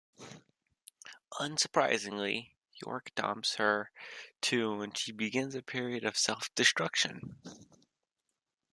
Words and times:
Unsurprisingly, 1.39 2.55
York 2.73 3.11
dumps 3.13 3.57
her 3.57 3.91
too 4.41 4.81
and 4.81 4.97
she 4.97 5.11
begins 5.11 5.53
a 5.53 5.61
period 5.61 6.03
of 6.05 6.17
self-destruction. 6.17 7.35